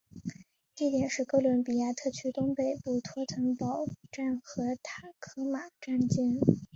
[0.75, 6.25] 地点是哥伦比亚特区东北部托腾堡站和塔科马站间。